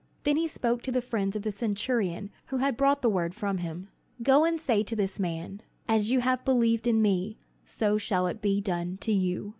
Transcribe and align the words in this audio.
Then 0.23 0.35
he 0.35 0.47
spoke 0.47 0.81
to 0.81 0.91
the 0.91 0.99
friends 0.99 1.35
of 1.35 1.43
the 1.43 1.51
centurion 1.51 2.31
who 2.47 2.57
had 2.57 2.75
brought 2.75 3.03
the 3.03 3.07
word 3.09 3.35
from 3.35 3.59
him: 3.59 3.89
"Go 4.23 4.45
and 4.45 4.59
say 4.59 4.81
to 4.81 4.95
this 4.95 5.19
man, 5.19 5.61
'As 5.87 6.09
you 6.09 6.21
have 6.21 6.43
believed 6.43 6.87
in 6.87 7.03
me, 7.03 7.37
so 7.65 7.99
shall 7.99 8.25
it 8.25 8.41
be 8.41 8.61
done 8.61 8.97
to 9.01 9.11
you.'" 9.11 9.49